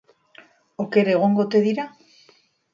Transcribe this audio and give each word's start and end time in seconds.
Oker 0.85 1.13
egongo 1.17 1.45
ote 1.45 1.63
dira? 1.69 1.89